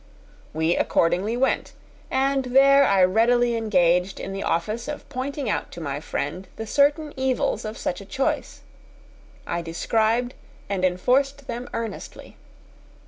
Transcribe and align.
We 0.51 0.75
accordingly 0.75 1.37
went 1.37 1.73
and 2.09 2.45
there 2.45 2.85
I 2.85 3.03
readily 3.03 3.55
engaged 3.55 4.19
in 4.19 4.33
the 4.33 4.41
office 4.41 4.87
of 4.87 5.07
pointing 5.09 5.47
out 5.47 5.71
to 5.73 5.79
my 5.79 5.99
friend 5.99 6.47
the 6.55 6.65
certain 6.65 7.13
evils 7.15 7.65
of 7.65 7.77
such 7.77 8.01
a 8.01 8.05
choice. 8.05 8.61
I 9.45 9.61
described 9.61 10.33
and 10.67 10.83
enforced 10.83 11.45
them 11.45 11.69
earnestly. 11.71 12.35